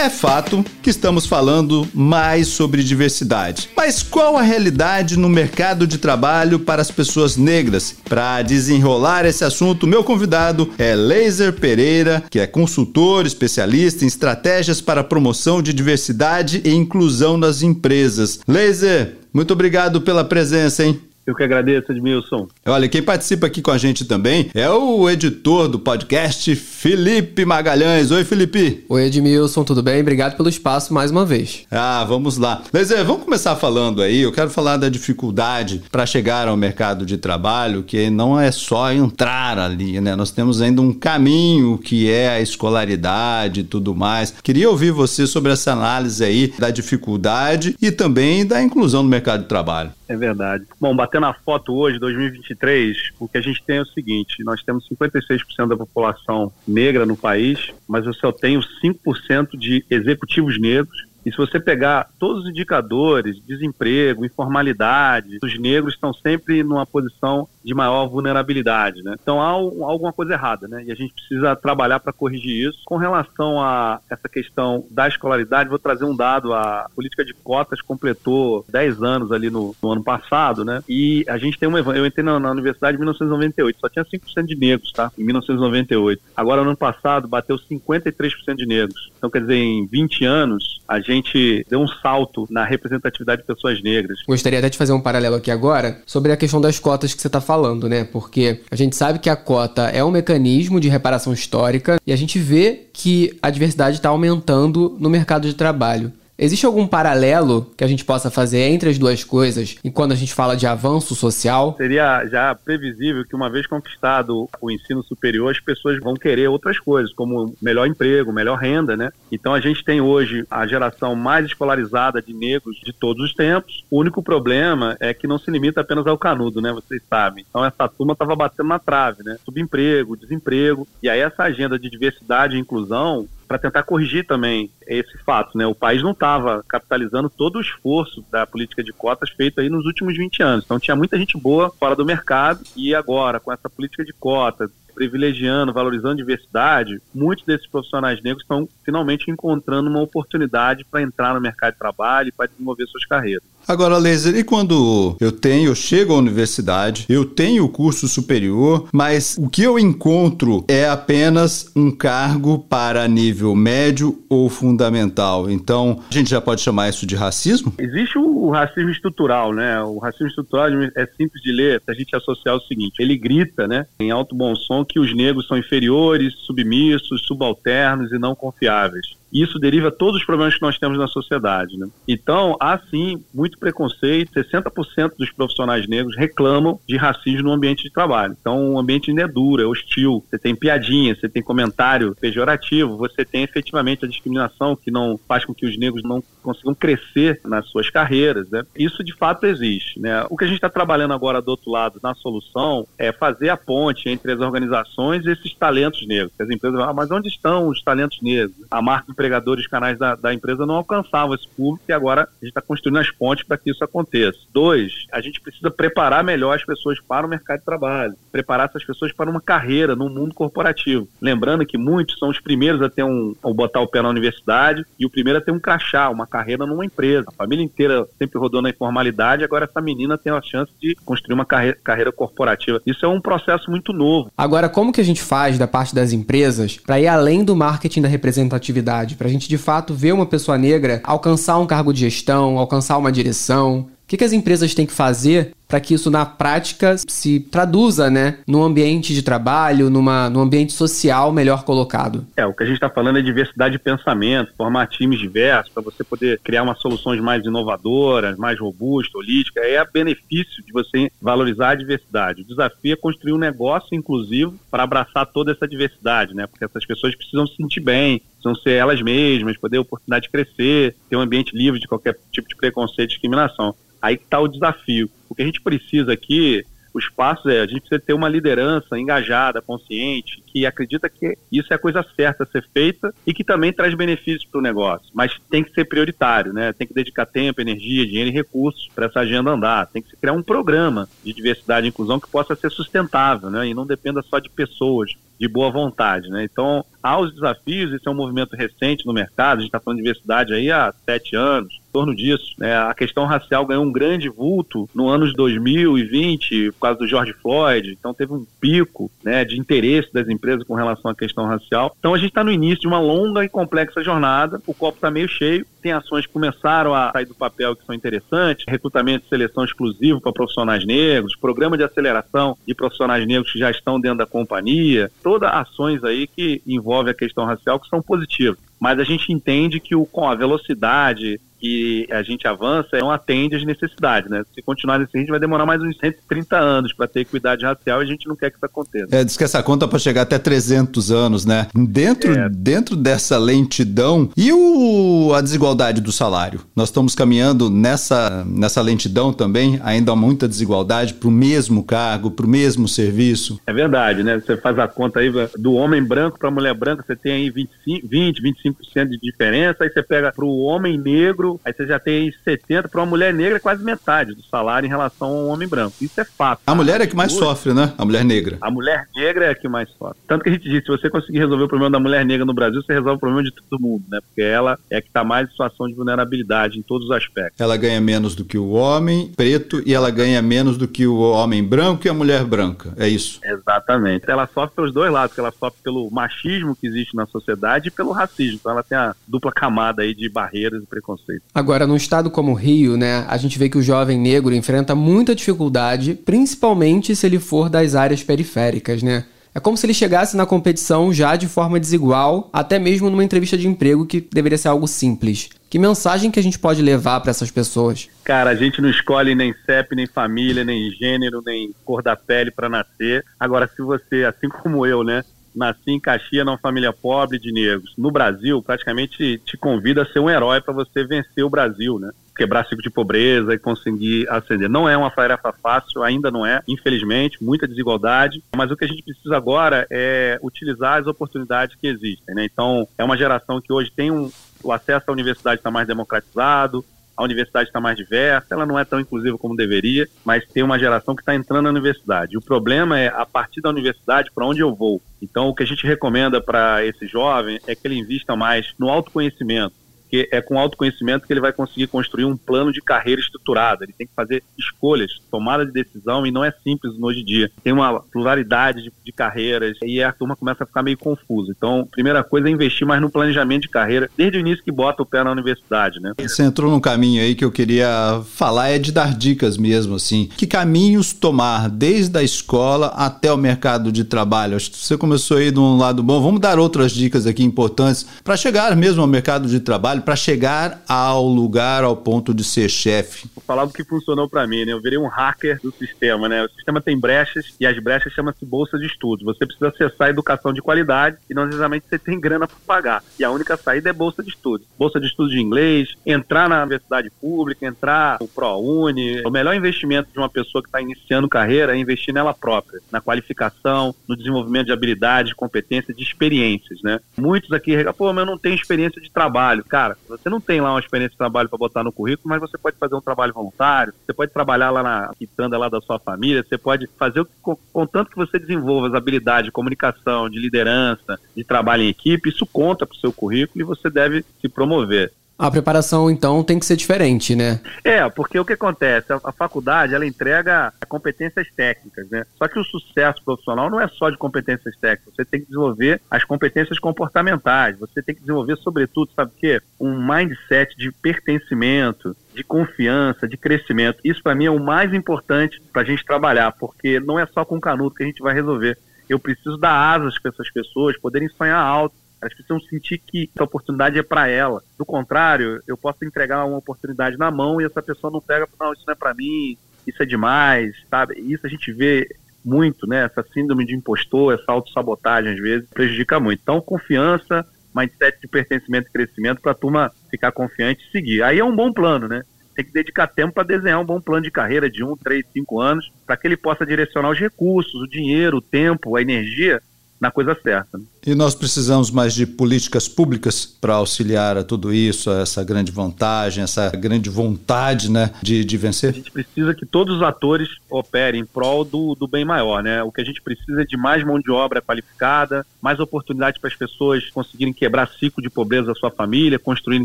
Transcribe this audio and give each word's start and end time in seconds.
É 0.00 0.08
fato 0.08 0.64
que 0.82 0.88
estamos 0.88 1.26
falando 1.26 1.86
mais 1.92 2.48
sobre 2.48 2.82
diversidade. 2.82 3.68
Mas 3.76 4.02
qual 4.02 4.34
a 4.38 4.40
realidade 4.40 5.18
no 5.18 5.28
mercado 5.28 5.86
de 5.86 5.98
trabalho 5.98 6.58
para 6.58 6.80
as 6.80 6.90
pessoas 6.90 7.36
negras? 7.36 7.96
Para 8.08 8.40
desenrolar 8.40 9.26
esse 9.26 9.44
assunto, 9.44 9.86
meu 9.86 10.02
convidado 10.02 10.70
é 10.78 10.94
Laser 10.94 11.52
Pereira, 11.52 12.24
que 12.30 12.40
é 12.40 12.46
consultor 12.46 13.26
especialista 13.26 14.02
em 14.02 14.08
estratégias 14.08 14.80
para 14.80 15.04
promoção 15.04 15.60
de 15.60 15.70
diversidade 15.70 16.62
e 16.64 16.70
inclusão 16.70 17.36
nas 17.36 17.60
empresas. 17.60 18.40
Laser, 18.48 19.18
muito 19.34 19.52
obrigado 19.52 20.00
pela 20.00 20.24
presença, 20.24 20.82
hein? 20.82 20.98
Eu 21.26 21.34
que 21.34 21.42
agradeço, 21.42 21.92
Edmilson. 21.92 22.48
Olha, 22.66 22.88
quem 22.88 23.02
participa 23.02 23.46
aqui 23.46 23.60
com 23.60 23.70
a 23.70 23.78
gente 23.78 24.04
também 24.04 24.50
é 24.54 24.68
o 24.70 25.08
editor 25.08 25.68
do 25.68 25.78
podcast, 25.78 26.54
Felipe 26.56 27.44
Magalhães. 27.44 28.10
Oi, 28.10 28.24
Felipe. 28.24 28.84
Oi, 28.88 29.04
Edmilson, 29.04 29.62
tudo 29.62 29.82
bem? 29.82 30.00
Obrigado 30.00 30.36
pelo 30.36 30.48
espaço 30.48 30.94
mais 30.94 31.10
uma 31.10 31.24
vez. 31.24 31.66
Ah, 31.70 32.04
vamos 32.08 32.38
lá. 32.38 32.62
Mas 32.72 32.90
é, 32.90 33.04
vamos 33.04 33.24
começar 33.24 33.54
falando 33.56 34.02
aí. 34.02 34.20
Eu 34.22 34.32
quero 34.32 34.50
falar 34.50 34.76
da 34.78 34.88
dificuldade 34.88 35.82
para 35.92 36.06
chegar 36.06 36.48
ao 36.48 36.56
mercado 36.56 37.04
de 37.04 37.18
trabalho, 37.18 37.82
que 37.82 38.08
não 38.08 38.40
é 38.40 38.50
só 38.50 38.90
entrar 38.90 39.58
ali, 39.58 40.00
né? 40.00 40.16
Nós 40.16 40.30
temos 40.30 40.60
ainda 40.62 40.80
um 40.80 40.92
caminho 40.92 41.78
que 41.78 42.10
é 42.10 42.30
a 42.30 42.40
escolaridade 42.40 43.60
e 43.60 43.64
tudo 43.64 43.94
mais. 43.94 44.34
Queria 44.42 44.70
ouvir 44.70 44.90
você 44.90 45.26
sobre 45.26 45.52
essa 45.52 45.72
análise 45.72 46.24
aí 46.24 46.52
da 46.58 46.70
dificuldade 46.70 47.76
e 47.80 47.90
também 47.90 48.46
da 48.46 48.62
inclusão 48.62 49.02
no 49.02 49.08
mercado 49.08 49.42
de 49.42 49.48
trabalho. 49.48 49.92
É 50.10 50.16
verdade. 50.16 50.64
Bom, 50.80 50.92
batendo 51.10 51.26
a 51.26 51.34
foto 51.34 51.74
hoje, 51.74 51.98
2023, 51.98 53.10
o 53.18 53.26
que 53.26 53.36
a 53.36 53.40
gente 53.40 53.62
tem 53.64 53.78
é 53.78 53.82
o 53.82 53.86
seguinte: 53.86 54.44
nós 54.44 54.62
temos 54.62 54.88
56% 54.88 55.68
da 55.68 55.76
população 55.76 56.52
negra 56.66 57.04
no 57.04 57.16
país, 57.16 57.72
mas 57.88 58.06
eu 58.06 58.14
só 58.14 58.30
tenho 58.30 58.60
5% 58.60 59.58
de 59.58 59.84
executivos 59.90 60.58
negros. 60.58 61.10
E 61.26 61.30
se 61.30 61.36
você 61.36 61.60
pegar 61.60 62.08
todos 62.18 62.44
os 62.44 62.50
indicadores, 62.50 63.38
desemprego, 63.44 64.24
informalidade, 64.24 65.38
os 65.42 65.58
negros 65.58 65.92
estão 65.92 66.14
sempre 66.14 66.62
numa 66.62 66.86
posição 66.86 67.46
de 67.64 67.74
maior 67.74 68.06
vulnerabilidade, 68.06 69.02
né? 69.02 69.16
Então 69.20 69.40
há 69.40 69.56
um, 69.56 69.84
alguma 69.84 70.12
coisa 70.12 70.32
errada, 70.32 70.66
né? 70.66 70.84
E 70.84 70.92
a 70.92 70.94
gente 70.94 71.12
precisa 71.12 71.54
trabalhar 71.56 72.00
para 72.00 72.12
corrigir 72.12 72.68
isso. 72.68 72.78
Com 72.84 72.96
relação 72.96 73.60
a 73.60 74.00
essa 74.10 74.28
questão 74.28 74.84
da 74.90 75.08
escolaridade, 75.08 75.68
vou 75.68 75.78
trazer 75.78 76.04
um 76.04 76.16
dado: 76.16 76.52
a 76.54 76.88
política 76.94 77.24
de 77.24 77.34
cotas 77.34 77.80
completou 77.80 78.64
10 78.68 79.02
anos 79.02 79.32
ali 79.32 79.50
no, 79.50 79.74
no 79.82 79.92
ano 79.92 80.02
passado, 80.02 80.64
né? 80.64 80.82
E 80.88 81.24
a 81.28 81.38
gente 81.38 81.58
tem 81.58 81.68
uma. 81.68 81.78
Eu 81.78 82.06
entrei 82.06 82.24
na, 82.24 82.38
na 82.38 82.50
universidade 82.50 82.96
em 82.96 83.00
1998, 83.00 83.78
só 83.80 83.88
tinha 83.88 84.04
5% 84.04 84.46
de 84.46 84.56
negros, 84.56 84.92
tá? 84.92 85.10
Em 85.18 85.24
1998. 85.24 86.22
Agora, 86.36 86.62
no 86.62 86.68
ano 86.70 86.76
passado, 86.76 87.28
bateu 87.28 87.58
53% 87.58 88.56
de 88.56 88.66
negros. 88.66 89.10
Então, 89.18 89.30
quer 89.30 89.40
dizer, 89.40 89.56
em 89.56 89.86
20 89.86 90.24
anos, 90.24 90.80
a 90.88 91.00
gente 91.00 91.64
deu 91.68 91.80
um 91.80 91.86
salto 91.86 92.46
na 92.50 92.64
representatividade 92.64 93.42
de 93.42 93.46
pessoas 93.46 93.82
negras. 93.82 94.18
Gostaria 94.26 94.58
até 94.58 94.68
de 94.68 94.78
fazer 94.78 94.92
um 94.92 95.00
paralelo 95.00 95.36
aqui 95.36 95.50
agora 95.50 96.02
sobre 96.06 96.32
a 96.32 96.36
questão 96.36 96.60
das 96.60 96.78
cotas 96.78 97.14
que 97.14 97.20
você 97.20 97.28
está 97.28 97.40
falando, 97.50 97.88
né? 97.88 98.04
Porque 98.04 98.60
a 98.70 98.76
gente 98.76 98.94
sabe 98.94 99.18
que 99.18 99.28
a 99.28 99.34
cota 99.34 99.88
é 99.88 100.04
um 100.04 100.10
mecanismo 100.12 100.78
de 100.78 100.88
reparação 100.88 101.32
histórica 101.32 102.00
e 102.06 102.12
a 102.12 102.16
gente 102.16 102.38
vê 102.38 102.82
que 102.92 103.36
a 103.42 103.50
diversidade 103.50 103.96
está 103.96 104.08
aumentando 104.08 104.96
no 105.00 105.10
mercado 105.10 105.48
de 105.48 105.54
trabalho. 105.54 106.12
Existe 106.42 106.64
algum 106.64 106.86
paralelo 106.86 107.70
que 107.76 107.84
a 107.84 107.86
gente 107.86 108.02
possa 108.02 108.30
fazer 108.30 108.60
entre 108.60 108.88
as 108.88 108.96
duas 108.96 109.22
coisas 109.22 109.76
e 109.84 109.90
quando 109.90 110.12
a 110.12 110.14
gente 110.14 110.32
fala 110.32 110.56
de 110.56 110.66
avanço 110.66 111.14
social? 111.14 111.74
Seria 111.76 112.26
já 112.28 112.54
previsível 112.54 113.26
que 113.26 113.36
uma 113.36 113.50
vez 113.50 113.66
conquistado 113.66 114.48
o 114.58 114.70
ensino 114.70 115.02
superior, 115.02 115.50
as 115.50 115.60
pessoas 115.60 116.00
vão 116.00 116.14
querer 116.14 116.48
outras 116.48 116.78
coisas, 116.78 117.12
como 117.12 117.54
melhor 117.60 117.86
emprego, 117.86 118.32
melhor 118.32 118.56
renda, 118.56 118.96
né? 118.96 119.10
Então 119.30 119.52
a 119.52 119.60
gente 119.60 119.84
tem 119.84 120.00
hoje 120.00 120.46
a 120.50 120.66
geração 120.66 121.14
mais 121.14 121.44
escolarizada 121.44 122.22
de 122.22 122.32
negros 122.32 122.80
de 122.82 122.94
todos 122.94 123.22
os 123.22 123.34
tempos. 123.34 123.84
O 123.90 124.00
único 124.00 124.22
problema 124.22 124.96
é 124.98 125.12
que 125.12 125.26
não 125.26 125.38
se 125.38 125.50
limita 125.50 125.82
apenas 125.82 126.06
ao 126.06 126.16
canudo, 126.16 126.62
né? 126.62 126.72
Vocês 126.72 127.02
sabem. 127.06 127.44
Então 127.50 127.62
essa 127.62 127.86
turma 127.86 128.14
estava 128.14 128.34
batendo 128.34 128.70
na 128.70 128.78
trave, 128.78 129.22
né? 129.22 129.36
Subemprego, 129.44 130.16
desemprego. 130.16 130.88
E 131.02 131.10
aí 131.10 131.20
essa 131.20 131.42
agenda 131.42 131.78
de 131.78 131.90
diversidade 131.90 132.56
e 132.56 132.58
inclusão 132.58 133.28
para 133.50 133.58
tentar 133.58 133.82
corrigir 133.82 134.24
também 134.24 134.70
esse 134.86 135.18
fato. 135.24 135.58
Né? 135.58 135.66
O 135.66 135.74
país 135.74 136.00
não 136.04 136.12
estava 136.12 136.64
capitalizando 136.68 137.28
todo 137.28 137.56
o 137.56 137.60
esforço 137.60 138.24
da 138.30 138.46
política 138.46 138.80
de 138.80 138.92
cotas 138.92 139.28
feito 139.30 139.60
aí 139.60 139.68
nos 139.68 139.84
últimos 139.86 140.16
20 140.16 140.40
anos. 140.40 140.64
Então 140.64 140.78
tinha 140.78 140.94
muita 140.94 141.18
gente 141.18 141.36
boa 141.36 141.68
fora 141.68 141.96
do 141.96 142.06
mercado 142.06 142.60
e 142.76 142.94
agora, 142.94 143.40
com 143.40 143.52
essa 143.52 143.68
política 143.68 144.04
de 144.04 144.12
cotas, 144.12 144.70
privilegiando, 144.90 145.72
valorizando 145.72 146.14
a 146.14 146.16
diversidade, 146.16 147.00
muitos 147.14 147.44
desses 147.44 147.66
profissionais 147.66 148.22
negros 148.22 148.42
estão 148.42 148.68
finalmente 148.84 149.30
encontrando 149.30 149.88
uma 149.88 150.00
oportunidade 150.00 150.84
para 150.84 151.02
entrar 151.02 151.34
no 151.34 151.40
mercado 151.40 151.72
de 151.72 151.78
trabalho 151.78 152.28
e 152.28 152.32
para 152.32 152.46
desenvolver 152.46 152.86
suas 152.86 153.04
carreiras. 153.06 153.42
Agora, 153.68 153.98
Laser, 153.98 154.34
e 154.36 154.42
quando 154.42 155.16
eu 155.20 155.30
tenho, 155.30 155.70
eu 155.70 155.74
chego 155.74 156.12
à 156.12 156.16
universidade, 156.16 157.06
eu 157.08 157.24
tenho 157.24 157.64
o 157.64 157.68
curso 157.68 158.08
superior, 158.08 158.88
mas 158.92 159.36
o 159.38 159.48
que 159.48 159.62
eu 159.62 159.78
encontro 159.78 160.64
é 160.66 160.88
apenas 160.88 161.70
um 161.76 161.90
cargo 161.90 162.58
para 162.58 163.06
nível 163.06 163.54
médio 163.54 164.18
ou 164.28 164.48
fundamental. 164.48 165.48
Então, 165.50 166.00
a 166.10 166.12
gente 166.12 166.30
já 166.30 166.40
pode 166.40 166.62
chamar 166.62 166.88
isso 166.88 167.06
de 167.06 167.14
racismo? 167.14 167.72
Existe 167.78 168.18
o 168.18 168.50
racismo 168.50 168.90
estrutural, 168.90 169.52
né? 169.52 169.80
O 169.82 169.98
racismo 169.98 170.26
estrutural 170.26 170.68
é 170.96 171.06
simples 171.16 171.40
de 171.42 171.52
ler, 171.52 171.82
a 171.86 171.94
gente 171.94 172.16
associar 172.16 172.56
o 172.56 172.60
seguinte, 172.60 173.00
ele 173.00 173.16
grita, 173.16 173.68
né, 173.68 173.86
em 173.98 174.10
alto 174.10 174.34
bom 174.34 174.54
som 174.54 174.84
que 174.90 174.98
os 174.98 175.14
negros 175.14 175.46
são 175.46 175.56
inferiores, 175.56 176.34
submissos, 176.38 177.26
subalternos 177.26 178.12
e 178.12 178.18
não 178.18 178.34
confiáveis. 178.34 179.19
Isso 179.32 179.58
deriva 179.58 179.90
todos 179.90 180.20
os 180.20 180.26
problemas 180.26 180.54
que 180.54 180.62
nós 180.62 180.78
temos 180.78 180.98
na 180.98 181.06
sociedade. 181.06 181.76
Né? 181.78 181.86
Então, 182.06 182.56
há 182.60 182.78
sim 182.78 183.22
muito 183.32 183.58
preconceito. 183.58 184.32
60% 184.32 185.12
dos 185.18 185.30
profissionais 185.32 185.86
negros 185.88 186.16
reclamam 186.16 186.80
de 186.88 186.96
racismo 186.96 187.44
no 187.44 187.52
ambiente 187.52 187.84
de 187.84 187.90
trabalho. 187.90 188.36
Então, 188.40 188.74
o 188.74 188.78
ambiente 188.78 189.10
ainda 189.10 189.22
é 189.22 189.28
duro, 189.28 189.62
é 189.62 189.66
hostil. 189.66 190.24
Você 190.28 190.38
tem 190.38 190.54
piadinha, 190.54 191.14
você 191.14 191.28
tem 191.28 191.42
comentário 191.42 192.16
pejorativo, 192.20 192.96
você 192.96 193.24
tem 193.24 193.42
efetivamente 193.42 194.04
a 194.04 194.08
discriminação 194.08 194.76
que 194.76 194.90
não 194.90 195.18
faz 195.28 195.44
com 195.44 195.54
que 195.54 195.66
os 195.66 195.78
negros 195.78 196.02
não 196.02 196.22
consigam 196.42 196.74
crescer 196.74 197.40
nas 197.44 197.66
suas 197.68 197.90
carreiras. 197.90 198.50
Né? 198.50 198.64
Isso 198.76 199.04
de 199.04 199.14
fato 199.14 199.46
existe. 199.46 200.00
Né? 200.00 200.24
O 200.28 200.36
que 200.36 200.44
a 200.44 200.46
gente 200.46 200.56
está 200.56 200.68
trabalhando 200.68 201.14
agora 201.14 201.40
do 201.40 201.50
outro 201.50 201.70
lado 201.70 202.00
na 202.02 202.14
solução 202.14 202.86
é 202.98 203.12
fazer 203.12 203.48
a 203.48 203.56
ponte 203.56 204.08
entre 204.08 204.32
as 204.32 204.40
organizações 204.40 205.24
e 205.24 205.30
esses 205.30 205.54
talentos 205.54 206.06
negros. 206.06 206.32
As 206.38 206.50
empresas 206.50 206.78
falam, 206.78 206.90
ah, 206.90 206.94
mas 206.94 207.10
onde 207.10 207.28
estão 207.28 207.68
os 207.68 207.82
talentos 207.82 208.20
negros? 208.22 208.54
A 208.70 208.82
marca 208.82 209.12
empregadores 209.20 209.66
canais 209.66 209.98
da, 209.98 210.14
da 210.14 210.32
empresa 210.32 210.64
não 210.64 210.76
alcançavam 210.76 211.34
esse 211.34 211.46
público 211.46 211.84
e 211.86 211.92
agora 211.92 212.22
a 212.22 212.44
gente 212.44 212.48
está 212.48 212.62
construindo 212.62 212.98
as 212.98 213.10
pontes 213.10 213.44
para 213.44 213.58
que 213.58 213.70
isso 213.70 213.84
aconteça. 213.84 214.38
Dois, 214.52 215.06
a 215.12 215.20
gente 215.20 215.40
precisa 215.40 215.70
preparar 215.70 216.24
melhor 216.24 216.56
as 216.56 216.64
pessoas 216.64 216.98
para 217.00 217.26
o 217.26 217.28
mercado 217.28 217.58
de 217.58 217.64
trabalho, 217.66 218.14
preparar 218.32 218.68
essas 218.68 218.84
pessoas 218.84 219.12
para 219.12 219.30
uma 219.30 219.40
carreira 219.40 219.94
no 219.94 220.08
mundo 220.08 220.34
corporativo. 220.34 221.06
Lembrando 221.20 221.66
que 221.66 221.76
muitos 221.76 222.18
são 222.18 222.30
os 222.30 222.40
primeiros 222.40 222.80
a 222.80 222.88
ter 222.88 223.02
um, 223.02 223.34
a 223.44 223.52
botar 223.52 223.80
o 223.80 223.86
pé 223.86 224.00
na 224.00 224.08
universidade 224.08 224.84
e 224.98 225.04
o 225.04 225.10
primeiro 225.10 225.38
a 225.38 225.42
ter 225.42 225.52
um 225.52 225.60
crachá, 225.60 226.08
uma 226.08 226.26
carreira 226.26 226.64
numa 226.64 226.84
empresa. 226.84 227.26
A 227.28 227.32
família 227.32 227.64
inteira 227.64 228.06
sempre 228.18 228.38
rodou 228.38 228.62
na 228.62 228.70
informalidade, 228.70 229.44
agora 229.44 229.66
essa 229.66 229.82
menina 229.82 230.16
tem 230.16 230.32
a 230.32 230.40
chance 230.40 230.72
de 230.80 230.94
construir 231.04 231.34
uma 231.34 231.44
carreira, 231.44 231.76
carreira 231.84 232.12
corporativa. 232.12 232.80
Isso 232.86 233.04
é 233.04 233.08
um 233.08 233.20
processo 233.20 233.70
muito 233.70 233.92
novo. 233.92 234.30
Agora, 234.36 234.68
como 234.68 234.92
que 234.92 235.00
a 235.00 235.04
gente 235.04 235.20
faz 235.20 235.58
da 235.58 235.66
parte 235.66 235.94
das 235.94 236.12
empresas 236.12 236.78
para 236.78 236.98
ir 236.98 237.06
além 237.06 237.44
do 237.44 237.54
marketing 237.54 238.00
da 238.00 238.08
representatividade? 238.08 239.09
Para 239.14 239.28
a 239.28 239.30
gente 239.30 239.48
de 239.48 239.58
fato 239.58 239.94
ver 239.94 240.12
uma 240.12 240.26
pessoa 240.26 240.58
negra 240.58 241.00
alcançar 241.04 241.58
um 241.58 241.66
cargo 241.66 241.92
de 241.92 242.00
gestão, 242.00 242.58
alcançar 242.58 242.96
uma 242.98 243.12
direção? 243.12 243.80
O 243.80 244.06
que, 244.06 244.16
que 244.16 244.24
as 244.24 244.32
empresas 244.32 244.74
têm 244.74 244.86
que 244.86 244.92
fazer 244.92 245.52
para 245.70 245.80
que 245.80 245.94
isso 245.94 246.10
na 246.10 246.26
prática 246.26 246.96
se 246.98 247.38
traduza, 247.38 248.10
né, 248.10 248.38
num 248.46 248.60
ambiente 248.60 249.14
de 249.14 249.22
trabalho, 249.22 249.88
numa, 249.88 250.28
num 250.28 250.40
ambiente 250.40 250.72
social 250.72 251.32
melhor 251.32 251.62
colocado. 251.62 252.26
É, 252.36 252.44
o 252.44 252.52
que 252.52 252.64
a 252.64 252.66
gente 252.66 252.74
está 252.74 252.90
falando 252.90 253.20
é 253.20 253.22
diversidade 253.22 253.72
de 253.72 253.78
pensamento, 253.78 254.52
formar 254.56 254.88
times 254.88 255.20
diversos 255.20 255.72
para 255.72 255.82
você 255.82 256.02
poder 256.02 256.40
criar 256.42 256.64
umas 256.64 256.80
soluções 256.80 257.20
mais 257.20 257.46
inovadoras, 257.46 258.36
mais 258.36 258.58
robustas, 258.58 259.14
holísticas. 259.14 259.62
É 259.62 259.78
a 259.78 259.84
benefício 259.84 260.64
de 260.64 260.72
você 260.72 261.08
valorizar 261.22 261.70
a 261.70 261.74
diversidade. 261.76 262.42
O 262.42 262.44
desafio 262.44 262.94
é 262.94 262.96
construir 262.96 263.32
um 263.32 263.38
negócio 263.38 263.94
inclusivo 263.94 264.56
para 264.70 264.82
abraçar 264.82 265.24
toda 265.26 265.52
essa 265.52 265.68
diversidade, 265.68 266.34
né? 266.34 266.48
Porque 266.48 266.64
essas 266.64 266.84
pessoas 266.84 267.14
precisam 267.14 267.46
se 267.46 267.54
sentir 267.54 267.80
bem, 267.80 268.20
precisam 268.32 268.54
ser 268.56 268.72
elas 268.72 269.00
mesmas, 269.00 269.56
poder 269.56 269.76
a 269.76 269.82
oportunidade 269.82 270.24
de 270.24 270.30
crescer, 270.30 270.96
ter 271.08 271.16
um 271.16 271.20
ambiente 271.20 271.56
livre 271.56 271.78
de 271.78 271.86
qualquer 271.86 272.18
tipo 272.32 272.48
de 272.48 272.56
preconceito 272.56 273.10
e 273.10 273.12
discriminação. 273.12 273.72
Aí 274.02 274.14
está 274.14 274.40
o 274.40 274.48
desafio. 274.48 275.08
O 275.30 275.34
que 275.34 275.42
a 275.42 275.46
gente 275.46 275.62
precisa 275.62 276.12
aqui 276.12 276.66
os 276.92 277.08
passos 277.08 277.46
é 277.46 277.60
a 277.60 277.66
gente 277.66 277.80
precisa 277.80 278.00
ter 278.00 278.12
uma 278.12 278.28
liderança 278.28 278.98
engajada, 278.98 279.62
consciente, 279.62 280.42
que 280.46 280.66
acredita 280.66 281.08
que 281.08 281.36
isso 281.50 281.72
é 281.72 281.76
a 281.76 281.78
coisa 281.78 282.04
certa 282.16 282.44
a 282.44 282.46
ser 282.46 282.66
feita 282.72 283.14
e 283.26 283.32
que 283.32 283.44
também 283.44 283.72
traz 283.72 283.94
benefícios 283.94 284.44
para 284.44 284.58
o 284.58 284.62
negócio. 284.62 285.08
Mas 285.14 285.32
tem 285.48 285.62
que 285.62 285.72
ser 285.72 285.84
prioritário, 285.84 286.52
né? 286.52 286.72
Tem 286.72 286.86
que 286.86 286.94
dedicar 286.94 287.26
tempo, 287.26 287.60
energia, 287.60 288.06
dinheiro 288.06 288.30
e 288.30 288.32
recursos 288.32 288.88
para 288.94 289.06
essa 289.06 289.20
agenda 289.20 289.52
andar. 289.52 289.86
Tem 289.86 290.02
que 290.02 290.10
se 290.10 290.16
criar 290.16 290.32
um 290.32 290.42
programa 290.42 291.08
de 291.24 291.32
diversidade 291.32 291.86
e 291.86 291.90
inclusão 291.90 292.18
que 292.18 292.28
possa 292.28 292.56
ser 292.56 292.70
sustentável, 292.70 293.50
né? 293.50 293.68
E 293.68 293.74
não 293.74 293.86
dependa 293.86 294.22
só 294.22 294.38
de 294.38 294.50
pessoas 294.50 295.12
de 295.38 295.48
boa 295.48 295.70
vontade, 295.70 296.28
né? 296.28 296.44
Então, 296.44 296.84
há 297.02 297.18
os 297.18 297.32
desafios, 297.32 297.92
esse 297.94 298.06
é 298.06 298.10
um 298.10 298.14
movimento 298.14 298.54
recente 298.54 299.06
no 299.06 299.12
mercado, 299.12 299.58
a 299.58 299.60
gente 299.62 299.68
está 299.68 299.80
falando 299.80 299.98
de 299.98 300.02
diversidade 300.02 300.52
aí 300.52 300.70
há 300.70 300.92
sete 301.06 301.34
anos, 301.34 301.79
torno 301.90 302.14
disso. 302.14 302.54
Né? 302.58 302.76
A 302.76 302.94
questão 302.94 303.24
racial 303.24 303.66
ganhou 303.66 303.84
um 303.84 303.92
grande 303.92 304.28
vulto 304.28 304.88
no 304.94 305.08
ano 305.08 305.26
de 305.26 305.34
2020, 305.34 306.72
por 306.72 306.80
causa 306.80 306.98
do 306.98 307.06
George 307.06 307.32
Floyd, 307.34 307.96
então 307.98 308.14
teve 308.14 308.32
um 308.32 308.46
pico 308.60 309.10
né, 309.22 309.44
de 309.44 309.58
interesse 309.58 310.12
das 310.12 310.28
empresas 310.28 310.66
com 310.66 310.74
relação 310.74 311.10
à 311.10 311.14
questão 311.14 311.46
racial. 311.46 311.94
Então 311.98 312.14
a 312.14 312.18
gente 312.18 312.30
está 312.30 312.44
no 312.44 312.52
início 312.52 312.80
de 312.80 312.86
uma 312.86 313.00
longa 313.00 313.44
e 313.44 313.48
complexa 313.48 314.02
jornada, 314.02 314.60
o 314.66 314.74
copo 314.74 314.96
está 314.96 315.10
meio 315.10 315.28
cheio, 315.28 315.66
tem 315.80 315.92
ações 315.92 316.26
que 316.26 316.32
começaram 316.32 316.94
a 316.94 317.10
sair 317.12 317.24
do 317.24 317.34
papel 317.34 317.74
que 317.74 317.84
são 317.84 317.94
interessantes, 317.94 318.64
recrutamento 318.68 319.24
e 319.26 319.28
seleção 319.28 319.64
exclusivo 319.64 320.20
para 320.20 320.32
profissionais 320.32 320.84
negros, 320.86 321.36
programa 321.36 321.76
de 321.76 321.84
aceleração 321.84 322.56
de 322.66 322.74
profissionais 322.74 323.26
negros 323.26 323.52
que 323.52 323.58
já 323.58 323.70
estão 323.70 324.00
dentro 324.00 324.18
da 324.18 324.26
companhia, 324.26 325.10
todas 325.22 325.50
ações 325.52 326.04
aí 326.04 326.26
que 326.26 326.62
envolvem 326.66 327.12
a 327.12 327.14
questão 327.14 327.44
racial 327.44 327.80
que 327.80 327.88
são 327.88 328.02
positivas. 328.02 328.58
Mas 328.78 328.98
a 328.98 329.04
gente 329.04 329.32
entende 329.32 329.78
que 329.78 329.94
o, 329.94 330.06
com 330.06 330.28
a 330.28 330.34
velocidade 330.34 331.40
que 331.60 332.06
a 332.10 332.22
gente 332.22 332.46
avança 332.46 332.98
não 332.98 333.10
atende 333.10 333.54
às 333.54 333.64
necessidades, 333.64 334.30
né? 334.30 334.42
Se 334.54 334.62
continuar 334.62 334.98
nesse 334.98 335.16
ritmo, 335.16 335.32
vai 335.32 335.40
demorar 335.40 335.66
mais 335.66 335.82
uns 335.82 335.96
130 335.98 336.56
anos 336.56 336.92
para 336.92 337.06
ter 337.06 337.20
equidade 337.20 337.64
racial 337.64 338.00
e 338.00 338.04
a 338.04 338.06
gente 338.06 338.26
não 338.26 338.36
quer 338.36 338.50
que 338.50 338.56
isso 338.56 338.64
aconteça. 338.64 339.08
É, 339.10 339.24
diz 339.24 339.36
que 339.36 339.44
essa 339.44 339.62
conta 339.62 339.86
para 339.86 339.98
chegar 339.98 340.22
até 340.22 340.38
300 340.38 341.10
anos, 341.10 341.44
né? 341.44 341.66
Dentro, 341.74 342.32
é. 342.32 342.48
dentro 342.48 342.96
dessa 342.96 343.38
lentidão 343.38 344.30
e 344.36 344.52
o, 344.52 345.32
a 345.34 345.40
desigualdade 345.40 346.00
do 346.00 346.12
salário? 346.12 346.60
Nós 346.74 346.88
estamos 346.88 347.14
caminhando 347.14 347.68
nessa, 347.68 348.44
nessa 348.46 348.80
lentidão 348.80 349.32
também, 349.32 349.78
ainda 349.82 350.12
há 350.12 350.16
muita 350.16 350.48
desigualdade 350.48 351.14
para 351.14 351.28
o 351.28 351.32
mesmo 351.32 351.84
cargo, 351.84 352.30
para 352.30 352.46
o 352.46 352.48
mesmo 352.48 352.88
serviço. 352.88 353.60
É 353.66 353.72
verdade, 353.72 354.22
né? 354.22 354.40
Você 354.40 354.56
faz 354.56 354.78
a 354.78 354.88
conta 354.88 355.20
aí 355.20 355.30
do 355.58 355.74
homem 355.74 356.02
branco 356.02 356.38
para 356.38 356.48
a 356.48 356.52
mulher 356.52 356.74
branca, 356.74 357.04
você 357.06 357.16
tem 357.16 357.32
aí 357.32 357.50
25, 357.50 358.08
20, 358.08 358.42
25% 358.42 359.08
de 359.08 359.18
diferença, 359.18 359.84
aí 359.84 359.90
você 359.90 360.02
pega 360.02 360.32
para 360.32 360.44
o 360.44 360.60
homem 360.60 360.98
negro 360.98 361.49
aí 361.64 361.72
você 361.72 361.86
já 361.86 361.98
tem 361.98 362.32
70 362.44 362.88
para 362.88 363.00
uma 363.00 363.06
mulher 363.06 363.32
negra 363.32 363.56
é 363.56 363.60
quase 363.60 363.82
metade 363.82 364.34
do 364.34 364.42
salário 364.42 364.86
em 364.86 364.90
relação 364.90 365.28
ao 365.28 365.46
homem 365.46 365.66
branco. 365.66 365.96
Isso 366.00 366.20
é 366.20 366.24
fato. 366.24 366.60
A 366.66 366.74
mulher 366.74 367.00
é 367.00 367.06
que 367.06 367.16
mais 367.16 367.32
sofre, 367.32 367.72
né? 367.72 367.92
A 367.96 368.04
mulher 368.04 368.24
negra. 368.24 368.58
A 368.60 368.70
mulher 368.70 369.06
negra 369.14 369.46
é 369.46 369.50
a 369.50 369.54
que 369.54 369.68
mais 369.68 369.88
sofre. 369.90 370.18
Tanto 370.26 370.42
que 370.42 370.50
a 370.50 370.52
gente 370.52 370.68
diz, 370.68 370.82
se 370.82 370.88
você 370.88 371.08
conseguir 371.08 371.38
resolver 371.38 371.64
o 371.64 371.68
problema 371.68 371.90
da 371.90 372.00
mulher 372.00 372.24
negra 372.24 372.44
no 372.44 372.54
Brasil, 372.54 372.82
você 372.82 372.92
resolve 372.92 373.16
o 373.16 373.20
problema 373.20 373.42
de 373.42 373.52
todo 373.52 373.80
mundo, 373.80 374.04
né? 374.08 374.18
Porque 374.20 374.42
ela 374.42 374.78
é 374.90 374.98
a 374.98 375.02
que 375.02 375.08
está 375.08 375.24
mais 375.24 375.48
em 375.48 375.50
situação 375.50 375.86
de 375.88 375.94
vulnerabilidade 375.94 376.78
em 376.78 376.82
todos 376.82 377.06
os 377.06 377.12
aspectos. 377.12 377.60
Ela 377.60 377.76
ganha 377.76 378.00
menos 378.00 378.34
do 378.34 378.44
que 378.44 378.58
o 378.58 378.70
homem 378.70 379.32
preto 379.36 379.82
e 379.86 379.94
ela 379.94 380.10
ganha 380.10 380.42
menos 380.42 380.76
do 380.76 380.86
que 380.86 381.06
o 381.06 381.18
homem 381.20 381.62
branco 381.62 382.06
e 382.06 382.10
a 382.10 382.14
mulher 382.14 382.44
branca. 382.44 382.92
É 382.96 383.08
isso? 383.08 383.40
Exatamente. 383.44 384.30
Ela 384.30 384.48
sofre 384.52 384.76
pelos 384.76 384.92
dois 384.92 385.12
lados, 385.12 385.36
ela 385.38 385.52
sofre 385.52 385.78
pelo 385.82 386.10
machismo 386.10 386.76
que 386.76 386.86
existe 386.86 387.16
na 387.16 387.26
sociedade 387.26 387.88
e 387.88 387.90
pelo 387.90 388.12
racismo. 388.12 388.58
Então 388.60 388.72
ela 388.72 388.82
tem 388.82 388.96
a 388.96 389.14
dupla 389.26 389.52
camada 389.52 390.02
aí 390.02 390.14
de 390.14 390.28
barreiras 390.28 390.82
e 390.82 390.86
preconceitos. 390.86 391.39
Agora, 391.54 391.86
num 391.86 391.96
estado 391.96 392.30
como 392.30 392.52
o 392.52 392.54
Rio, 392.54 392.96
né, 392.96 393.24
a 393.28 393.36
gente 393.36 393.58
vê 393.58 393.68
que 393.68 393.78
o 393.78 393.82
jovem 393.82 394.18
negro 394.18 394.54
enfrenta 394.54 394.94
muita 394.94 395.34
dificuldade, 395.34 396.14
principalmente 396.14 397.14
se 397.16 397.26
ele 397.26 397.38
for 397.38 397.68
das 397.68 397.94
áreas 397.94 398.22
periféricas, 398.22 399.02
né? 399.02 399.24
É 399.52 399.58
como 399.58 399.76
se 399.76 399.84
ele 399.84 399.94
chegasse 399.94 400.36
na 400.36 400.46
competição 400.46 401.12
já 401.12 401.34
de 401.34 401.48
forma 401.48 401.80
desigual, 401.80 402.48
até 402.52 402.78
mesmo 402.78 403.10
numa 403.10 403.24
entrevista 403.24 403.58
de 403.58 403.66
emprego 403.66 404.06
que 404.06 404.20
deveria 404.20 404.56
ser 404.56 404.68
algo 404.68 404.86
simples. 404.86 405.48
Que 405.68 405.76
mensagem 405.76 406.30
que 406.30 406.38
a 406.38 406.42
gente 406.42 406.58
pode 406.58 406.80
levar 406.80 407.20
para 407.20 407.30
essas 407.30 407.50
pessoas? 407.50 408.08
Cara, 408.22 408.50
a 408.50 408.54
gente 408.54 408.80
não 408.80 408.88
escolhe 408.88 409.34
nem 409.34 409.52
CEP, 409.66 409.96
nem 409.96 410.06
família, 410.06 410.64
nem 410.64 410.90
gênero, 410.92 411.42
nem 411.44 411.74
cor 411.84 412.00
da 412.00 412.14
pele 412.14 412.52
para 412.52 412.68
nascer. 412.68 413.24
Agora, 413.40 413.68
se 413.74 413.82
você, 413.82 414.24
assim 414.24 414.48
como 414.48 414.86
eu, 414.86 415.02
né, 415.02 415.24
nasci 415.54 415.90
em 415.90 416.00
Caxias, 416.00 416.44
numa 416.44 416.58
família 416.58 416.92
pobre 416.92 417.38
de 417.38 417.52
negros. 417.52 417.94
No 417.96 418.10
Brasil, 418.10 418.62
praticamente 418.62 419.38
te 419.44 419.56
convida 419.56 420.02
a 420.02 420.06
ser 420.06 420.20
um 420.20 420.30
herói 420.30 420.60
para 420.60 420.74
você 420.74 421.04
vencer 421.04 421.44
o 421.44 421.50
Brasil, 421.50 421.98
né? 421.98 422.10
Quebrar 422.36 422.64
ciclo 422.64 422.82
de 422.82 422.90
pobreza 422.90 423.52
e 423.52 423.58
conseguir 423.58 424.28
ascender. 424.30 424.68
Não 424.68 424.88
é 424.88 424.96
uma 424.96 425.10
tarefa 425.10 425.52
fácil, 425.62 426.02
ainda 426.02 426.30
não 426.30 426.46
é, 426.46 426.62
infelizmente, 426.66 427.42
muita 427.42 427.68
desigualdade, 427.68 428.42
mas 428.56 428.70
o 428.70 428.76
que 428.76 428.84
a 428.84 428.88
gente 428.88 429.02
precisa 429.02 429.36
agora 429.36 429.86
é 429.90 430.38
utilizar 430.42 431.00
as 431.00 431.06
oportunidades 431.06 431.76
que 431.76 431.86
existem, 431.86 432.34
né? 432.34 432.44
Então, 432.44 432.88
é 432.96 433.04
uma 433.04 433.16
geração 433.16 433.60
que 433.60 433.72
hoje 433.72 433.90
tem 433.94 434.10
um, 434.10 434.30
o 434.62 434.72
acesso 434.72 435.04
à 435.08 435.12
universidade 435.12 435.60
está 435.60 435.70
mais 435.70 435.86
democratizado, 435.86 436.84
a 437.20 437.24
universidade 437.24 437.68
está 437.68 437.80
mais 437.80 437.96
diversa, 437.96 438.54
ela 438.54 438.64
não 438.64 438.78
é 438.78 438.84
tão 438.84 438.98
inclusiva 438.98 439.36
como 439.36 439.54
deveria, 439.54 440.08
mas 440.24 440.46
tem 440.46 440.62
uma 440.62 440.78
geração 440.78 441.14
que 441.14 441.20
está 441.20 441.34
entrando 441.34 441.64
na 441.64 441.70
universidade. 441.70 442.38
O 442.38 442.40
problema 442.40 442.98
é, 442.98 443.08
a 443.08 443.26
partir 443.26 443.60
da 443.60 443.68
universidade, 443.68 444.30
para 444.34 444.46
onde 444.46 444.60
eu 444.60 444.74
vou? 444.74 445.02
Então, 445.20 445.48
o 445.48 445.54
que 445.54 445.62
a 445.62 445.66
gente 445.66 445.86
recomenda 445.86 446.40
para 446.40 446.84
esse 446.84 447.06
jovem 447.06 447.60
é 447.66 447.74
que 447.74 447.86
ele 447.86 447.98
invista 447.98 448.34
mais 448.34 448.72
no 448.78 448.88
autoconhecimento 448.88 449.74
porque 450.10 450.28
é 450.32 450.42
com 450.42 450.58
autoconhecimento 450.58 451.24
que 451.24 451.32
ele 451.32 451.40
vai 451.40 451.52
conseguir 451.52 451.86
construir 451.86 452.24
um 452.24 452.36
plano 452.36 452.72
de 452.72 452.80
carreira 452.80 453.20
estruturado. 453.20 453.84
Ele 453.84 453.94
tem 453.96 454.08
que 454.08 454.12
fazer 454.14 454.42
escolhas, 454.58 455.12
tomada 455.30 455.64
de 455.64 455.70
decisão, 455.70 456.26
e 456.26 456.32
não 456.32 456.44
é 456.44 456.52
simples 456.64 456.92
hoje 457.00 457.20
em 457.20 457.24
dia. 457.24 457.50
Tem 457.62 457.72
uma 457.72 458.00
pluralidade 458.00 458.82
de, 458.82 458.92
de 459.04 459.12
carreiras 459.12 459.78
e 459.84 460.02
a 460.02 460.12
turma 460.12 460.34
começa 460.34 460.64
a 460.64 460.66
ficar 460.66 460.82
meio 460.82 460.98
confusa. 460.98 461.54
Então, 461.56 461.86
primeira 461.90 462.24
coisa 462.24 462.48
é 462.48 462.50
investir 462.50 462.84
mais 462.84 463.00
no 463.00 463.08
planejamento 463.08 463.62
de 463.62 463.68
carreira, 463.68 464.10
desde 464.16 464.36
o 464.36 464.40
início 464.40 464.64
que 464.64 464.72
bota 464.72 465.02
o 465.02 465.06
pé 465.06 465.22
na 465.22 465.30
universidade, 465.30 466.00
né? 466.00 466.12
Você 466.18 466.42
entrou 466.42 466.68
num 466.70 466.80
caminho 466.80 467.22
aí 467.22 467.36
que 467.36 467.44
eu 467.44 467.52
queria 467.52 468.20
falar, 468.34 468.70
é 468.70 468.78
de 468.78 468.90
dar 468.90 469.14
dicas 469.14 469.56
mesmo, 469.56 469.94
assim. 469.94 470.28
Que 470.36 470.46
caminhos 470.46 471.12
tomar 471.12 471.70
desde 471.70 472.18
a 472.18 472.22
escola 472.22 472.88
até 472.88 473.32
o 473.32 473.36
mercado 473.36 473.92
de 473.92 474.02
trabalho? 474.02 474.56
Acho 474.56 474.72
que 474.72 474.76
você 474.76 474.98
começou 474.98 475.36
aí 475.36 475.52
de 475.52 475.60
um 475.60 475.78
lado 475.78 476.02
bom. 476.02 476.20
Vamos 476.20 476.40
dar 476.40 476.58
outras 476.58 476.90
dicas 476.90 477.26
aqui 477.26 477.44
importantes 477.44 478.04
para 478.24 478.36
chegar 478.36 478.74
mesmo 478.74 479.02
ao 479.02 479.06
mercado 479.06 479.48
de 479.48 479.60
trabalho 479.60 479.99
trabalho 480.00 480.02
para 480.02 480.16
chegar 480.16 480.82
ao 480.88 481.26
lugar, 481.26 481.84
ao 481.84 481.96
ponto 481.96 482.34
de 482.34 482.42
ser 482.42 482.68
chefe? 482.68 483.28
Vou 483.34 483.44
falar 483.46 483.64
do 483.64 483.72
que 483.72 483.84
funcionou 483.84 484.28
para 484.28 484.46
mim, 484.46 484.64
né? 484.64 484.72
Eu 484.72 484.80
virei 484.80 484.98
um 484.98 485.06
hacker 485.06 485.60
do 485.62 485.72
sistema, 485.72 486.28
né? 486.28 486.44
O 486.44 486.48
sistema 486.48 486.80
tem 486.80 486.98
brechas 486.98 487.54
e 487.60 487.66
as 487.66 487.78
brechas 487.78 488.12
chamam-se 488.12 488.44
bolsa 488.44 488.78
de 488.78 488.86
estudos. 488.86 489.24
Você 489.24 489.46
precisa 489.46 489.68
acessar 489.68 490.08
a 490.08 490.10
educação 490.10 490.52
de 490.52 490.62
qualidade 490.62 491.18
e 491.28 491.34
não 491.34 491.44
necessariamente 491.44 491.86
você 491.88 491.98
tem 491.98 492.18
grana 492.18 492.48
para 492.48 492.56
pagar. 492.66 493.04
E 493.18 493.24
a 493.24 493.30
única 493.30 493.56
saída 493.56 493.90
é 493.90 493.92
bolsa 493.92 494.22
de 494.22 494.30
estudos. 494.30 494.66
Bolsa 494.78 494.98
de 494.98 495.06
estudos 495.06 495.32
de 495.32 495.40
inglês, 495.40 495.94
entrar 496.04 496.48
na 496.48 496.62
universidade 496.62 497.10
pública, 497.20 497.66
entrar 497.66 498.18
no 498.20 498.28
ProUni. 498.28 499.22
O 499.24 499.30
melhor 499.30 499.54
investimento 499.54 500.10
de 500.12 500.18
uma 500.18 500.28
pessoa 500.28 500.62
que 500.62 500.68
está 500.68 500.80
iniciando 500.80 501.28
carreira 501.28 501.76
é 501.76 501.78
investir 501.78 502.14
nela 502.14 502.34
própria, 502.34 502.80
na 502.90 503.00
qualificação, 503.00 503.94
no 504.08 504.16
desenvolvimento 504.16 504.66
de 504.66 504.72
habilidades, 504.72 505.30
de 505.30 505.36
competências, 505.36 505.96
de 505.96 506.02
experiências, 506.02 506.80
né? 506.82 507.00
Muitos 507.16 507.52
aqui, 507.52 507.72
pô, 507.96 508.12
mas 508.12 508.24
eu 508.24 508.30
não 508.30 508.38
tenho 508.38 508.54
experiência 508.54 509.00
de 509.00 509.10
trabalho. 509.10 509.64
Cara, 509.64 509.89
cara, 509.94 509.98
você 510.08 510.28
não 510.28 510.40
tem 510.40 510.60
lá 510.60 510.72
uma 510.72 510.80
experiência 510.80 511.12
de 511.12 511.18
trabalho 511.18 511.48
para 511.48 511.58
botar 511.58 511.84
no 511.84 511.92
currículo, 511.92 512.28
mas 512.28 512.40
você 512.40 512.56
pode 512.56 512.76
fazer 512.76 512.94
um 512.94 513.00
trabalho 513.00 513.32
voluntário, 513.32 513.92
você 514.04 514.12
pode 514.12 514.32
trabalhar 514.32 514.70
lá 514.70 514.82
na 514.82 515.12
quitanda 515.18 515.58
lá 515.58 515.68
da 515.68 515.80
sua 515.80 515.98
família, 515.98 516.44
você 516.46 516.58
pode 516.58 516.88
fazer 516.98 517.20
o 517.20 517.24
que, 517.24 517.32
contanto 517.72 518.10
que 518.10 518.16
você 518.16 518.38
desenvolva 518.38 518.88
as 518.88 518.94
habilidades 518.94 519.46
de 519.46 519.52
comunicação, 519.52 520.28
de 520.28 520.38
liderança, 520.38 521.18
de 521.36 521.44
trabalho 521.44 521.82
em 521.82 521.88
equipe, 521.88 522.28
isso 522.28 522.46
conta 522.46 522.86
para 522.86 522.96
o 522.96 523.00
seu 523.00 523.12
currículo 523.12 523.60
e 523.62 523.64
você 523.64 523.90
deve 523.90 524.24
se 524.40 524.48
promover. 524.48 525.12
A 525.40 525.50
preparação, 525.50 526.10
então, 526.10 526.44
tem 526.44 526.58
que 526.58 526.66
ser 526.66 526.76
diferente, 526.76 527.34
né? 527.34 527.60
É, 527.82 528.06
porque 528.10 528.38
o 528.38 528.44
que 528.44 528.52
acontece? 528.52 529.10
A, 529.10 529.18
a, 529.24 529.32
faculdade, 529.32 529.94
ela 529.94 530.04
entrega 530.04 530.70
competências 530.86 531.48
técnicas, 531.56 532.10
né? 532.10 532.26
Só 532.36 532.46
que 532.46 532.58
o 532.58 532.64
sucesso 532.64 533.24
profissional 533.24 533.70
não 533.70 533.80
é 533.80 533.88
só 533.88 534.10
de 534.10 534.18
competências 534.18 534.76
técnicas. 534.76 535.14
Você 535.16 535.24
tem 535.24 535.40
que 535.40 535.46
desenvolver 535.46 535.98
as 536.10 536.24
competências 536.24 536.78
comportamentais. 536.78 537.78
Você 537.78 538.02
tem 538.02 538.14
que 538.14 538.20
desenvolver, 538.20 538.56
sobretudo, 538.56 539.12
sabe 539.16 539.32
o 539.34 539.40
quê? 539.40 539.62
Um 539.80 539.96
mindset 540.06 540.76
de 540.76 540.92
pertencimento, 540.92 542.14
de 542.34 542.44
confiança, 542.44 543.26
de 543.26 543.38
crescimento. 543.38 543.98
Isso, 544.04 544.22
para 544.22 544.34
mim, 544.34 544.44
é 544.44 544.50
o 544.50 544.60
mais 544.60 544.92
importante 544.92 545.58
para 545.72 545.80
a 545.80 545.86
gente 545.86 546.04
trabalhar, 546.04 546.52
porque 546.52 547.00
não 547.00 547.18
é 547.18 547.24
só 547.24 547.46
com 547.46 547.58
canudo 547.58 547.94
que 547.94 548.02
a 548.02 548.06
gente 548.06 548.20
vai 548.20 548.34
resolver. 548.34 548.76
Eu 549.08 549.18
preciso 549.18 549.56
dar 549.56 549.94
asas 549.94 550.18
para 550.18 550.30
essas 550.30 550.50
pessoas 550.52 550.98
poderem 550.98 551.30
sonhar 551.30 551.58
alto, 551.58 551.94
elas 552.20 552.34
precisam 552.34 552.60
sentir 552.60 552.98
que 552.98 553.30
a 553.38 553.44
oportunidade 553.44 553.98
é 553.98 554.02
para 554.02 554.28
ela. 554.28 554.62
Do 554.78 554.84
contrário, 554.84 555.62
eu 555.66 555.76
posso 555.76 556.04
entregar 556.04 556.44
uma 556.44 556.58
oportunidade 556.58 557.16
na 557.16 557.30
mão 557.30 557.60
e 557.60 557.64
essa 557.64 557.82
pessoa 557.82 558.12
não 558.12 558.20
pega, 558.20 558.48
não, 558.58 558.72
isso 558.72 558.84
não 558.86 558.92
é 558.92 558.96
para 558.96 559.14
mim, 559.14 559.56
isso 559.86 560.02
é 560.02 560.06
demais, 560.06 560.76
sabe? 560.90 561.18
Isso 561.20 561.46
a 561.46 561.50
gente 561.50 561.72
vê 561.72 562.06
muito, 562.44 562.86
né? 562.86 563.04
Essa 563.04 563.22
síndrome 563.32 563.64
de 563.64 563.74
impostor, 563.74 564.34
essa 564.34 564.52
autossabotagem, 564.52 565.32
às 565.32 565.40
vezes, 565.40 565.68
prejudica 565.70 566.20
muito. 566.20 566.40
Então, 566.42 566.60
confiança, 566.60 567.46
mindset 567.74 568.20
de 568.20 568.28
pertencimento 568.28 568.88
e 568.88 568.92
crescimento 568.92 569.40
para 569.40 569.52
a 569.52 569.54
turma 569.54 569.90
ficar 570.10 570.32
confiante 570.32 570.84
e 570.86 570.90
seguir. 570.90 571.22
Aí 571.22 571.38
é 571.38 571.44
um 571.44 571.54
bom 571.54 571.72
plano, 571.72 572.06
né? 572.06 572.22
tem 572.54 572.64
que 572.64 572.72
dedicar 572.72 573.06
tempo 573.06 573.32
para 573.32 573.44
desenhar 573.44 573.80
um 573.80 573.84
bom 573.84 574.00
plano 574.00 574.22
de 574.22 574.30
carreira 574.30 574.68
de 574.68 574.84
um, 574.84 574.96
três, 574.96 575.24
cinco 575.32 575.60
anos, 575.60 575.90
para 576.06 576.16
que 576.16 576.26
ele 576.26 576.36
possa 576.36 576.66
direcionar 576.66 577.10
os 577.10 577.18
recursos, 577.18 577.80
o 577.80 577.88
dinheiro, 577.88 578.38
o 578.38 578.42
tempo, 578.42 578.96
a 578.96 579.02
energia 579.02 579.62
na 580.00 580.10
coisa 580.10 580.36
certa. 580.42 580.78
Né? 580.78 580.84
E 581.06 581.14
nós 581.14 581.34
precisamos 581.34 581.90
mais 581.90 582.14
de 582.14 582.26
políticas 582.26 582.88
públicas 582.88 583.44
para 583.44 583.74
auxiliar 583.74 584.36
a 584.38 584.42
tudo 584.42 584.72
isso, 584.72 585.10
a 585.10 585.20
essa 585.20 585.44
grande 585.44 585.70
vantagem, 585.70 586.42
essa 586.42 586.70
grande 586.70 587.10
vontade 587.10 587.90
né, 587.90 588.10
de, 588.22 588.44
de 588.44 588.56
vencer? 588.56 588.90
A 588.90 588.94
gente 588.94 589.10
precisa 589.10 589.54
que 589.54 589.66
todos 589.66 589.96
os 589.96 590.02
atores 590.02 590.48
operem 590.70 591.20
em 591.20 591.26
prol 591.26 591.64
do, 591.64 591.94
do 591.94 592.08
bem 592.08 592.24
maior. 592.24 592.62
Né? 592.62 592.82
O 592.82 592.90
que 592.90 593.02
a 593.02 593.04
gente 593.04 593.20
precisa 593.20 593.62
é 593.62 593.64
de 593.64 593.76
mais 593.76 594.02
mão 594.02 594.18
de 594.18 594.30
obra 594.30 594.62
qualificada, 594.62 595.44
mais 595.60 595.78
oportunidades 595.78 596.40
para 596.40 596.48
as 596.48 596.56
pessoas 596.56 597.10
conseguirem 597.10 597.52
quebrar 597.52 597.88
ciclo 597.88 598.22
de 598.22 598.30
pobreza 598.30 598.68
da 598.68 598.74
sua 598.74 598.90
família, 598.90 599.38
construírem 599.38 599.84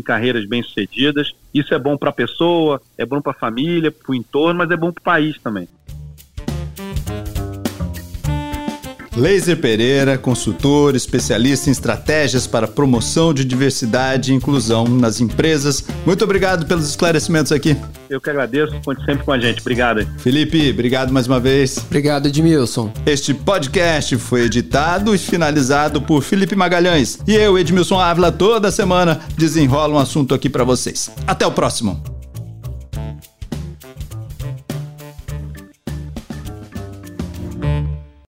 carreiras 0.00 0.46
bem-sucedidas. 0.46 1.32
Isso 1.52 1.74
é 1.74 1.78
bom 1.78 1.96
para 1.96 2.10
a 2.10 2.12
pessoa, 2.12 2.80
é 2.96 3.04
bom 3.04 3.20
para 3.20 3.32
a 3.32 3.34
família, 3.34 3.90
para 3.90 4.12
o 4.12 4.14
entorno, 4.14 4.58
mas 4.58 4.70
é 4.70 4.76
bom 4.76 4.92
para 4.92 5.00
o 5.00 5.04
país 5.04 5.38
também. 5.38 5.68
Laser 9.16 9.56
Pereira, 9.56 10.18
consultor, 10.18 10.94
especialista 10.94 11.70
em 11.70 11.72
estratégias 11.72 12.46
para 12.46 12.68
promoção 12.68 13.32
de 13.32 13.46
diversidade 13.46 14.30
e 14.30 14.34
inclusão 14.34 14.84
nas 14.86 15.20
empresas. 15.20 15.82
Muito 16.04 16.22
obrigado 16.22 16.66
pelos 16.66 16.88
esclarecimentos 16.88 17.50
aqui. 17.50 17.76
Eu 18.10 18.20
que 18.20 18.28
agradeço, 18.28 18.74
conte 18.84 19.02
sempre 19.06 19.24
com 19.24 19.32
a 19.32 19.38
gente. 19.38 19.60
Obrigado. 19.60 20.06
Felipe, 20.18 20.70
obrigado 20.70 21.12
mais 21.12 21.26
uma 21.26 21.40
vez. 21.40 21.78
Obrigado, 21.78 22.28
Edmilson. 22.28 22.92
Este 23.06 23.32
podcast 23.32 24.16
foi 24.18 24.42
editado 24.42 25.14
e 25.14 25.18
finalizado 25.18 26.02
por 26.02 26.22
Felipe 26.22 26.54
Magalhães. 26.54 27.18
E 27.26 27.34
eu, 27.34 27.58
Edmilson 27.58 27.98
Ávila, 27.98 28.30
toda 28.30 28.70
semana 28.70 29.20
desenrola 29.36 29.94
um 29.94 29.98
assunto 29.98 30.34
aqui 30.34 30.50
para 30.50 30.62
vocês. 30.62 31.10
Até 31.26 31.46
o 31.46 31.52
próximo. 31.52 32.15